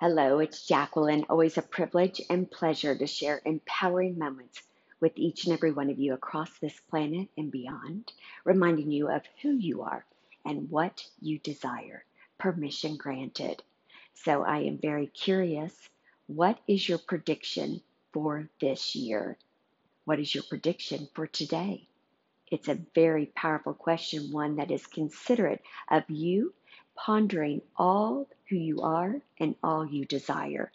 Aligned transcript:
Hello, 0.00 0.38
it's 0.38 0.66
Jacqueline. 0.66 1.26
Always 1.28 1.58
a 1.58 1.62
privilege 1.62 2.22
and 2.30 2.50
pleasure 2.50 2.96
to 2.96 3.06
share 3.06 3.42
empowering 3.44 4.18
moments 4.18 4.62
with 4.98 5.12
each 5.16 5.44
and 5.44 5.52
every 5.52 5.72
one 5.72 5.90
of 5.90 5.98
you 5.98 6.14
across 6.14 6.48
this 6.58 6.80
planet 6.88 7.28
and 7.36 7.52
beyond, 7.52 8.10
reminding 8.46 8.90
you 8.90 9.10
of 9.10 9.20
who 9.42 9.50
you 9.50 9.82
are 9.82 10.06
and 10.46 10.70
what 10.70 11.04
you 11.20 11.38
desire. 11.38 12.02
Permission 12.38 12.96
granted. 12.96 13.62
So 14.14 14.42
I 14.42 14.60
am 14.60 14.78
very 14.78 15.06
curious. 15.06 15.74
What 16.28 16.58
is 16.66 16.88
your 16.88 16.96
prediction 16.96 17.82
for 18.14 18.48
this 18.58 18.96
year? 18.96 19.36
What 20.06 20.18
is 20.18 20.34
your 20.34 20.44
prediction 20.44 21.10
for 21.12 21.26
today? 21.26 21.86
It's 22.50 22.68
a 22.68 22.78
very 22.94 23.26
powerful 23.26 23.74
question, 23.74 24.32
one 24.32 24.56
that 24.56 24.70
is 24.70 24.86
considerate 24.86 25.60
of 25.90 26.08
you 26.08 26.54
pondering 27.06 27.62
all 27.76 28.28
who 28.50 28.56
you 28.56 28.82
are 28.82 29.16
and 29.38 29.54
all 29.62 29.86
you 29.86 30.04
desire. 30.04 30.70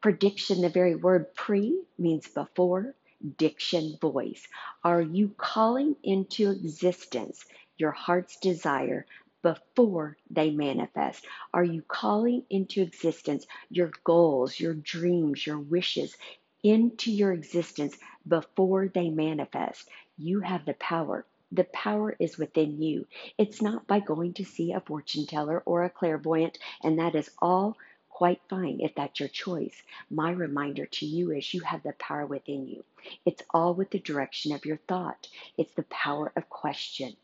Prediction, 0.00 0.62
the 0.62 0.70
very 0.70 0.94
word 0.94 1.34
pre 1.34 1.78
means 1.98 2.26
before, 2.28 2.94
diction, 3.36 3.98
voice. 4.00 4.48
Are 4.82 5.02
you 5.02 5.34
calling 5.36 5.94
into 6.02 6.50
existence 6.50 7.44
your 7.76 7.90
heart's 7.90 8.38
desire 8.38 9.04
before 9.42 10.16
they 10.30 10.50
manifest? 10.50 11.26
Are 11.52 11.64
you 11.64 11.82
calling 11.82 12.44
into 12.48 12.80
existence 12.80 13.46
your 13.70 13.92
goals, 14.04 14.58
your 14.58 14.74
dreams, 14.74 15.46
your 15.46 15.58
wishes 15.58 16.16
into 16.62 17.12
your 17.12 17.32
existence 17.32 17.96
before 18.26 18.88
they 18.88 19.10
manifest? 19.10 19.86
You 20.16 20.40
have 20.40 20.64
the 20.64 20.74
power. 20.74 21.26
The 21.54 21.64
power 21.64 22.16
is 22.18 22.38
within 22.38 22.80
you. 22.80 23.06
It's 23.36 23.60
not 23.60 23.86
by 23.86 24.00
going 24.00 24.32
to 24.34 24.44
see 24.44 24.72
a 24.72 24.80
fortune 24.80 25.26
teller 25.26 25.62
or 25.66 25.84
a 25.84 25.90
clairvoyant, 25.90 26.58
and 26.82 26.98
that 26.98 27.14
is 27.14 27.30
all 27.40 27.76
quite 28.08 28.40
fine 28.48 28.80
if 28.80 28.94
that's 28.94 29.20
your 29.20 29.28
choice. 29.28 29.82
My 30.08 30.30
reminder 30.30 30.86
to 30.86 31.04
you 31.04 31.30
is 31.30 31.52
you 31.52 31.60
have 31.60 31.82
the 31.82 31.92
power 31.92 32.24
within 32.24 32.66
you. 32.68 32.84
It's 33.26 33.42
all 33.50 33.74
with 33.74 33.90
the 33.90 33.98
direction 33.98 34.52
of 34.52 34.64
your 34.64 34.78
thought, 34.88 35.28
it's 35.58 35.74
the 35.74 35.82
power 35.82 36.32
of 36.36 36.48
question. 36.48 37.16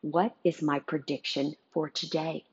What 0.00 0.34
is 0.42 0.62
my 0.62 0.80
prediction 0.80 1.54
for 1.70 1.88
today? 1.88 2.44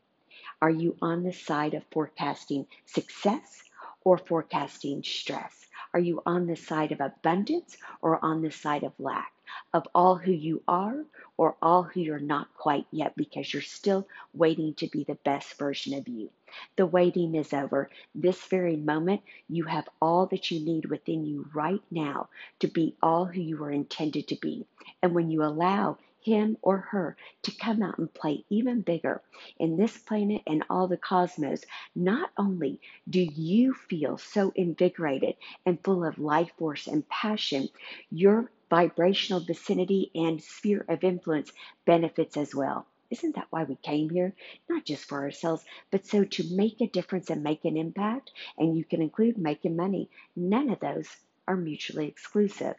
Are 0.62 0.70
you 0.70 0.98
on 1.02 1.24
the 1.24 1.34
side 1.34 1.74
of 1.74 1.84
forecasting 1.92 2.68
success 2.86 3.64
or 4.04 4.20
forecasting 4.20 5.02
stress? 5.02 5.66
Are 5.96 6.00
you 6.00 6.22
on 6.28 6.46
the 6.46 6.56
side 6.56 6.92
of 6.92 7.02
abundance 7.02 7.76
or 8.04 8.24
on 8.24 8.44
the 8.44 8.52
side 8.52 8.84
of 8.84 8.94
lack? 9.00 9.33
Of 9.74 9.88
all 9.94 10.16
who 10.16 10.32
you 10.32 10.62
are 10.68 11.06
or 11.38 11.58
all 11.62 11.84
who 11.84 12.02
you're 12.02 12.20
not 12.20 12.54
quite 12.56 12.86
yet 12.92 13.16
because 13.16 13.54
you're 13.54 13.62
still 13.62 14.08
waiting 14.34 14.74
to 14.76 14.88
be 14.88 15.04
the 15.04 15.16
best 15.16 15.58
version 15.58 15.94
of 15.94 16.08
you. 16.08 16.30
The 16.76 16.86
waiting 16.86 17.36
is 17.36 17.54
over. 17.54 17.90
This 18.14 18.46
very 18.46 18.76
moment, 18.76 19.22
you 19.50 19.64
have 19.66 19.90
all 20.02 20.28
that 20.28 20.52
you 20.52 20.60
need 20.60 20.86
within 20.86 21.26
you 21.26 21.50
right 21.54 21.82
now 21.90 22.30
to 22.60 22.68
be 22.68 22.96
all 23.02 23.26
who 23.26 23.42
you 23.42 23.58
were 23.58 23.72
intended 23.72 24.28
to 24.28 24.36
be. 24.36 24.66
And 25.02 25.14
when 25.14 25.32
you 25.32 25.44
allow 25.44 25.98
him 26.22 26.58
or 26.62 26.78
her 26.78 27.18
to 27.44 27.52
come 27.52 27.84
out 27.84 27.98
and 27.98 28.14
play 28.14 28.46
even 28.50 28.82
bigger 28.82 29.22
in 29.60 29.78
this 29.78 29.98
planet 29.98 30.42
and 30.48 30.64
all 30.70 30.88
the 30.88 30.98
cosmos, 30.98 31.64
not 31.96 32.32
only 32.38 32.80
do 33.10 33.20
you 33.22 33.74
feel 33.74 34.18
so 34.18 34.52
invigorated 34.56 35.36
and 35.66 35.84
full 35.84 36.06
of 36.06 36.20
life 36.20 36.52
force 36.58 36.88
and 36.88 37.08
passion, 37.10 37.68
your 38.10 38.50
vibrational 38.74 39.40
vicinity 39.40 40.10
and 40.16 40.42
sphere 40.42 40.84
of 40.90 41.04
influence 41.04 41.52
benefits 41.86 42.36
as 42.36 42.56
well. 42.56 42.88
Isn't 43.12 43.36
that 43.36 43.46
why 43.52 43.66
we 43.66 43.76
came 43.76 44.10
here? 44.10 44.34
Not 44.68 44.84
just 44.84 45.06
for 45.06 45.22
ourselves, 45.22 45.64
but 45.92 46.08
so 46.08 46.24
to 46.24 46.56
make 46.56 46.82
a 46.82 46.88
difference 46.88 47.30
and 47.30 47.44
make 47.44 47.66
an 47.66 47.78
impact. 47.78 48.32
And 48.58 48.76
you 48.76 48.84
can 48.84 49.04
include 49.04 49.38
making 49.38 49.76
money. 49.76 50.10
None 50.36 50.72
of 50.72 50.80
those 50.80 51.08
are 51.48 51.56
mutually 51.56 52.08
exclusive. 52.08 52.76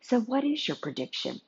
So, 0.00 0.20
what 0.20 0.44
is 0.44 0.68
your 0.68 0.76
prediction? 0.76 1.40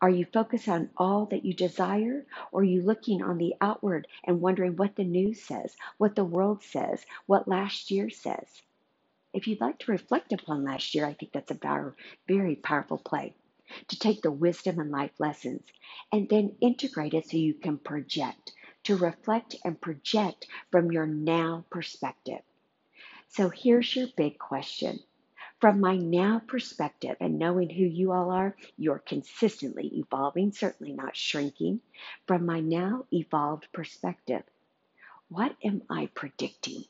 Are 0.00 0.10
you 0.10 0.26
focused 0.26 0.68
on 0.68 0.90
all 0.96 1.26
that 1.26 1.44
you 1.44 1.54
desire, 1.54 2.24
or 2.52 2.60
are 2.60 2.64
you 2.64 2.82
looking 2.82 3.20
on 3.20 3.38
the 3.38 3.54
outward 3.60 4.06
and 4.22 4.40
wondering 4.40 4.76
what 4.76 4.94
the 4.94 5.02
news 5.02 5.42
says, 5.42 5.74
what 5.98 6.14
the 6.14 6.24
world 6.24 6.62
says, 6.62 7.04
what 7.26 7.48
last 7.48 7.90
year 7.90 8.10
says? 8.10 8.62
If 9.34 9.48
you'd 9.48 9.60
like 9.60 9.80
to 9.80 9.90
reflect 9.90 10.32
upon 10.32 10.62
last 10.62 10.94
year, 10.94 11.04
I 11.04 11.12
think 11.12 11.32
that's 11.32 11.50
a 11.50 11.92
very 12.28 12.54
powerful 12.54 12.98
play. 12.98 13.34
To 13.88 13.98
take 13.98 14.22
the 14.22 14.30
wisdom 14.30 14.78
and 14.78 14.92
life 14.92 15.18
lessons 15.18 15.62
and 16.12 16.28
then 16.28 16.54
integrate 16.60 17.14
it 17.14 17.28
so 17.28 17.36
you 17.36 17.54
can 17.54 17.78
project, 17.78 18.52
to 18.84 18.96
reflect 18.96 19.56
and 19.64 19.80
project 19.80 20.46
from 20.70 20.92
your 20.92 21.06
now 21.06 21.64
perspective. 21.68 22.42
So 23.28 23.48
here's 23.48 23.96
your 23.96 24.06
big 24.16 24.38
question 24.38 25.00
from 25.60 25.80
my 25.80 25.96
now 25.96 26.40
perspective 26.46 27.16
and 27.20 27.38
knowing 27.38 27.70
who 27.70 27.84
you 27.84 28.12
all 28.12 28.30
are, 28.30 28.54
you're 28.76 28.98
consistently 28.98 29.88
evolving, 29.98 30.52
certainly 30.52 30.92
not 30.92 31.16
shrinking. 31.16 31.80
From 32.26 32.46
my 32.46 32.60
now 32.60 33.06
evolved 33.12 33.66
perspective, 33.72 34.44
what 35.28 35.56
am 35.64 35.82
I 35.90 36.06
predicting? 36.14 36.84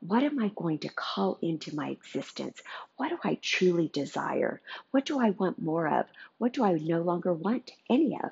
What 0.00 0.22
am 0.22 0.38
I 0.38 0.48
going 0.54 0.78
to 0.80 0.88
call 0.88 1.38
into 1.42 1.74
my 1.74 1.88
existence? 1.90 2.62
What 2.96 3.08
do 3.08 3.18
I 3.24 3.34
truly 3.42 3.88
desire? 3.88 4.60
What 4.92 5.04
do 5.04 5.18
I 5.20 5.30
want 5.30 5.60
more 5.60 5.88
of? 5.88 6.06
What 6.38 6.52
do 6.52 6.64
I 6.64 6.72
no 6.74 7.02
longer 7.02 7.32
want 7.32 7.72
any 7.90 8.14
of? 8.14 8.30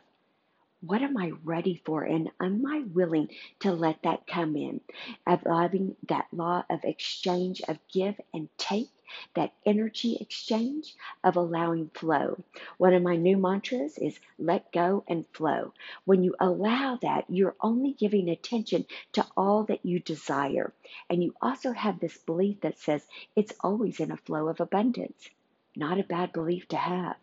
What 0.80 1.02
am 1.02 1.16
I 1.16 1.32
ready 1.42 1.82
for? 1.84 2.04
And 2.04 2.30
am 2.40 2.64
I 2.66 2.84
willing 2.94 3.30
to 3.60 3.72
let 3.72 4.02
that 4.02 4.26
come 4.28 4.56
in? 4.56 4.80
Of 5.26 5.44
loving 5.44 5.96
that 6.08 6.28
law 6.32 6.64
of 6.70 6.84
exchange, 6.84 7.62
of 7.66 7.78
give 7.92 8.20
and 8.32 8.48
take 8.58 8.90
that 9.34 9.52
energy 9.64 10.16
exchange 10.20 10.94
of 11.22 11.36
allowing 11.36 11.90
flow. 11.90 12.42
One 12.78 12.94
of 12.94 13.02
my 13.02 13.16
new 13.16 13.36
mantras 13.36 13.98
is 13.98 14.18
let 14.38 14.72
go 14.72 15.04
and 15.08 15.26
flow. 15.32 15.72
When 16.04 16.22
you 16.22 16.34
allow 16.40 16.98
that, 17.02 17.24
you're 17.28 17.56
only 17.60 17.92
giving 17.92 18.28
attention 18.28 18.86
to 19.12 19.26
all 19.36 19.64
that 19.64 19.84
you 19.84 20.00
desire. 20.00 20.72
And 21.08 21.22
you 21.22 21.34
also 21.40 21.72
have 21.72 22.00
this 22.00 22.16
belief 22.18 22.60
that 22.62 22.78
says 22.78 23.06
it's 23.34 23.52
always 23.60 24.00
in 24.00 24.10
a 24.10 24.16
flow 24.16 24.48
of 24.48 24.60
abundance. 24.60 25.28
Not 25.76 26.00
a 26.00 26.04
bad 26.04 26.32
belief 26.32 26.68
to 26.68 26.76
have. 26.76 27.16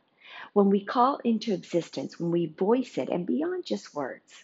When 0.54 0.70
we 0.70 0.84
call 0.84 1.18
into 1.24 1.54
existence, 1.54 2.20
when 2.20 2.32
we 2.32 2.46
voice 2.46 2.98
it, 2.98 3.10
and 3.10 3.26
beyond 3.26 3.66
just 3.66 3.94
words, 3.94 4.44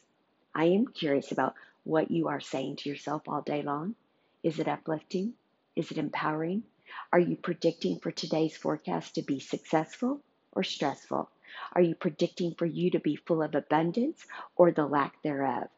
I 0.53 0.65
am 0.65 0.87
curious 0.87 1.31
about 1.31 1.55
what 1.83 2.11
you 2.11 2.27
are 2.27 2.39
saying 2.39 2.77
to 2.77 2.89
yourself 2.89 3.27
all 3.27 3.41
day 3.41 3.61
long. 3.61 3.95
Is 4.43 4.59
it 4.59 4.67
uplifting? 4.67 5.33
Is 5.75 5.91
it 5.91 5.97
empowering? 5.97 6.63
Are 7.11 7.19
you 7.19 7.35
predicting 7.35 7.99
for 7.99 8.11
today's 8.11 8.57
forecast 8.57 9.15
to 9.15 9.21
be 9.21 9.39
successful 9.39 10.21
or 10.51 10.63
stressful? 10.63 11.29
Are 11.73 11.81
you 11.81 11.95
predicting 11.95 12.53
for 12.55 12.65
you 12.65 12.91
to 12.91 12.99
be 12.99 13.15
full 13.15 13.41
of 13.41 13.55
abundance 13.55 14.25
or 14.55 14.71
the 14.71 14.85
lack 14.85 15.21
thereof? 15.23 15.69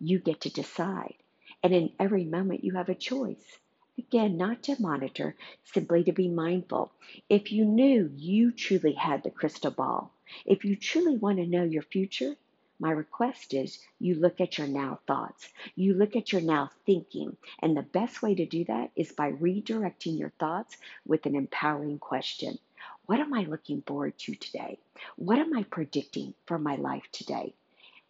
You 0.00 0.18
get 0.18 0.40
to 0.42 0.50
decide. 0.50 1.16
And 1.62 1.74
in 1.74 1.92
every 1.98 2.24
moment, 2.24 2.64
you 2.64 2.72
have 2.74 2.88
a 2.88 2.94
choice. 2.94 3.58
Again, 3.98 4.36
not 4.36 4.62
to 4.64 4.80
monitor, 4.80 5.36
simply 5.64 6.02
to 6.04 6.12
be 6.12 6.28
mindful. 6.28 6.92
If 7.28 7.52
you 7.52 7.64
knew 7.64 8.10
you 8.16 8.50
truly 8.50 8.94
had 8.94 9.22
the 9.22 9.30
crystal 9.30 9.70
ball, 9.70 10.12
if 10.46 10.64
you 10.64 10.76
truly 10.76 11.18
want 11.18 11.38
to 11.38 11.46
know 11.46 11.62
your 11.62 11.82
future, 11.82 12.36
my 12.82 12.90
request 12.90 13.54
is 13.54 13.78
you 14.00 14.16
look 14.16 14.40
at 14.40 14.58
your 14.58 14.66
now 14.66 14.98
thoughts, 15.06 15.48
you 15.76 15.94
look 15.94 16.16
at 16.16 16.32
your 16.32 16.40
now 16.40 16.68
thinking, 16.84 17.36
and 17.60 17.76
the 17.76 17.82
best 17.82 18.22
way 18.22 18.34
to 18.34 18.44
do 18.44 18.64
that 18.64 18.90
is 18.96 19.12
by 19.12 19.30
redirecting 19.30 20.18
your 20.18 20.32
thoughts 20.40 20.76
with 21.06 21.24
an 21.24 21.36
empowering 21.36 22.00
question. 22.00 22.58
What 23.06 23.20
am 23.20 23.32
I 23.34 23.44
looking 23.44 23.82
forward 23.82 24.18
to 24.18 24.34
today? 24.34 24.80
What 25.14 25.38
am 25.38 25.56
I 25.56 25.62
predicting 25.62 26.34
for 26.46 26.58
my 26.58 26.74
life 26.74 27.04
today? 27.12 27.54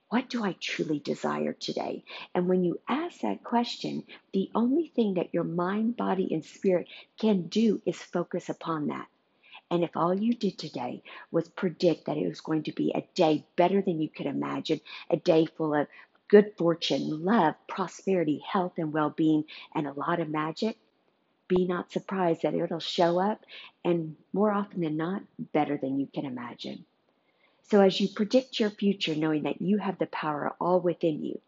What 0.09 0.31
do 0.31 0.43
I 0.43 0.57
truly 0.59 0.99
desire 0.99 1.53
today? 1.53 2.05
And 2.35 2.49
when 2.49 2.65
you 2.65 2.81
ask 2.89 3.21
that 3.21 3.45
question, 3.45 4.05
the 4.33 4.51
only 4.55 4.89
thing 4.89 5.15
that 5.15 5.35
your 5.35 5.45
mind, 5.45 5.99
body, 5.99 6.33
and 6.33 6.43
spirit 6.43 6.89
can 7.19 7.49
do 7.49 7.83
is 7.85 7.97
focus 8.01 8.49
upon 8.49 8.87
that. 8.87 9.07
And 9.73 9.83
if 9.83 9.97
all 9.97 10.15
you 10.15 10.35
did 10.35 10.59
today 10.59 11.03
was 11.31 11.49
predict 11.49 12.05
that 12.05 12.19
it 12.19 12.29
was 12.29 12.43
going 12.43 12.65
to 12.65 12.73
be 12.73 12.93
a 12.95 13.05
day 13.15 13.47
better 13.57 13.81
than 13.81 14.03
you 14.03 14.11
could 14.11 14.27
imagine, 14.27 14.83
a 15.09 15.17
day 15.17 15.47
full 15.47 15.73
of 15.75 15.87
good 16.29 16.53
fortune, 16.59 17.25
love, 17.25 17.55
prosperity, 17.69 18.45
health, 18.47 18.75
and 18.77 18.93
well 18.93 19.09
being, 19.09 19.45
and 19.75 19.87
a 19.87 19.95
lot 19.95 20.21
of 20.21 20.29
magic, 20.29 20.77
be 21.49 21.67
not 21.67 21.91
surprised 21.91 22.43
that 22.43 22.53
it'll 22.53 22.81
show 22.81 23.19
up 23.19 23.47
and 23.83 24.17
more 24.35 24.53
often 24.53 24.83
than 24.83 24.99
not, 24.99 25.23
better 25.55 25.79
than 25.79 25.99
you 25.99 26.07
can 26.07 26.27
imagine. 26.27 26.85
So, 27.63 27.81
as 27.81 27.99
you 27.99 28.09
predict 28.09 28.61
your 28.61 28.69
future, 28.69 29.15
knowing 29.15 29.45
that 29.45 29.63
you 29.63 29.79
have 29.79 29.99
the 29.99 30.07
power 30.07 30.55
all 30.61 30.81
within 30.81 31.25
you, 31.25 31.41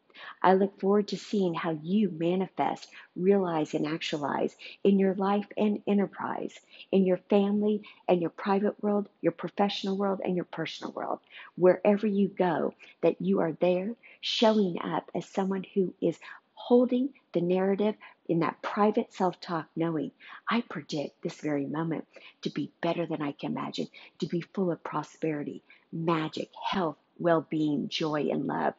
I 0.43 0.55
look 0.55 0.79
forward 0.81 1.09
to 1.09 1.17
seeing 1.17 1.55
how 1.55 1.71
you 1.83 2.11
manifest, 2.11 2.89
realize, 3.17 3.75
and 3.75 3.87
actualize 3.87 4.57
in 4.85 4.99
your 4.99 5.15
life 5.15 5.47
and 5.57 5.83
enterprise, 5.87 6.59
in 6.93 7.05
your 7.05 7.17
family 7.19 7.83
and 8.09 8.21
your 8.21 8.31
private 8.31 8.83
world, 8.83 9.09
your 9.21 9.33
professional 9.33 9.97
world, 9.97 10.21
and 10.25 10.37
your 10.37 10.45
personal 10.45 10.93
world. 10.93 11.21
Wherever 11.57 12.07
you 12.07 12.29
go, 12.29 12.75
that 13.01 13.21
you 13.21 13.41
are 13.41 13.53
there 13.53 13.95
showing 14.21 14.81
up 14.81 15.11
as 15.15 15.27
someone 15.27 15.65
who 15.75 15.95
is 16.01 16.19
holding 16.55 17.13
the 17.33 17.41
narrative 17.41 17.97
in 18.29 18.41
that 18.41 18.63
private 18.63 19.13
self 19.13 19.41
talk, 19.41 19.69
knowing 19.77 20.13
I 20.49 20.61
predict 20.63 21.23
this 21.23 21.41
very 21.41 21.67
moment 21.67 22.07
to 22.43 22.51
be 22.51 22.73
better 22.81 23.07
than 23.07 23.21
I 23.23 23.33
can 23.33 23.53
imagine, 23.53 23.89
to 24.21 24.27
be 24.27 24.41
full 24.41 24.71
of 24.71 24.83
prosperity, 24.85 25.63
magic, 25.93 26.51
health, 26.71 26.97
well 27.19 27.47
being, 27.49 27.89
joy, 27.89 28.29
and 28.31 28.47
love. 28.47 28.75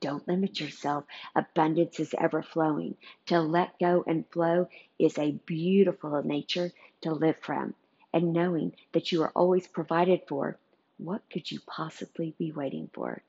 Don't 0.00 0.28
limit 0.28 0.60
yourself. 0.60 1.04
Abundance 1.34 1.98
is 2.00 2.14
ever 2.18 2.42
flowing. 2.42 2.96
To 3.26 3.40
let 3.40 3.78
go 3.78 4.04
and 4.06 4.28
flow 4.30 4.68
is 4.98 5.18
a 5.18 5.32
beautiful 5.46 6.22
nature 6.22 6.72
to 7.00 7.12
live 7.14 7.36
from. 7.40 7.74
And 8.12 8.32
knowing 8.32 8.76
that 8.92 9.10
you 9.10 9.22
are 9.22 9.32
always 9.34 9.66
provided 9.66 10.22
for, 10.28 10.58
what 10.98 11.22
could 11.30 11.50
you 11.50 11.60
possibly 11.66 12.34
be 12.38 12.52
waiting 12.52 12.90
for? 12.92 13.22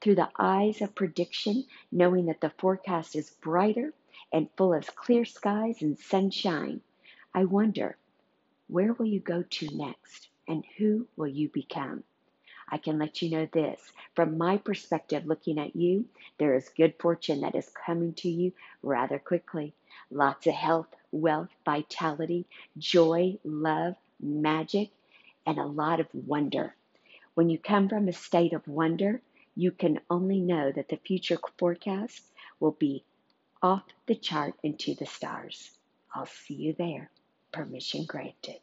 Through 0.00 0.16
the 0.16 0.30
eyes 0.38 0.82
of 0.82 0.94
prediction, 0.94 1.64
knowing 1.90 2.26
that 2.26 2.40
the 2.42 2.52
forecast 2.58 3.16
is 3.16 3.30
brighter 3.30 3.94
and 4.32 4.50
full 4.56 4.74
of 4.74 4.94
clear 4.94 5.24
skies 5.24 5.80
and 5.80 5.98
sunshine, 5.98 6.82
I 7.34 7.44
wonder, 7.44 7.96
where 8.68 8.92
will 8.92 9.06
you 9.06 9.20
go 9.20 9.42
to 9.42 9.76
next? 9.76 10.28
And 10.46 10.64
who 10.76 11.08
will 11.16 11.28
you 11.28 11.48
become? 11.48 12.04
I 12.72 12.78
can 12.78 12.98
let 12.98 13.20
you 13.20 13.30
know 13.30 13.46
this. 13.52 13.78
From 14.16 14.38
my 14.38 14.56
perspective, 14.56 15.26
looking 15.26 15.58
at 15.58 15.76
you, 15.76 16.06
there 16.38 16.54
is 16.54 16.70
good 16.70 16.94
fortune 16.98 17.42
that 17.42 17.54
is 17.54 17.68
coming 17.68 18.14
to 18.14 18.30
you 18.30 18.54
rather 18.82 19.18
quickly. 19.18 19.74
Lots 20.10 20.46
of 20.46 20.54
health, 20.54 20.88
wealth, 21.12 21.50
vitality, 21.66 22.46
joy, 22.78 23.38
love, 23.44 23.96
magic, 24.18 24.90
and 25.44 25.58
a 25.58 25.66
lot 25.66 26.00
of 26.00 26.06
wonder. 26.14 26.74
When 27.34 27.50
you 27.50 27.58
come 27.58 27.90
from 27.90 28.08
a 28.08 28.12
state 28.14 28.54
of 28.54 28.66
wonder, 28.66 29.20
you 29.54 29.70
can 29.70 30.00
only 30.08 30.40
know 30.40 30.72
that 30.72 30.88
the 30.88 30.96
future 30.96 31.38
forecast 31.58 32.22
will 32.58 32.72
be 32.72 33.04
off 33.62 33.84
the 34.06 34.14
chart 34.14 34.54
into 34.62 34.94
the 34.94 35.06
stars. 35.06 35.72
I'll 36.14 36.24
see 36.24 36.54
you 36.54 36.72
there. 36.72 37.10
Permission 37.52 38.06
granted. 38.06 38.60